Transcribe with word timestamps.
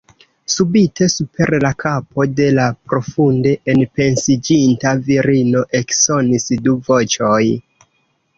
Subite 0.51 1.07
super 1.15 1.51
la 1.65 1.69
kapo 1.83 2.25
de 2.39 2.47
la 2.59 2.65
profunde 2.93 3.51
enpensiĝinta 3.75 4.95
virino 5.11 5.63
eksonis 5.83 6.49
du 6.67 6.77
voĉoj. 6.91 7.45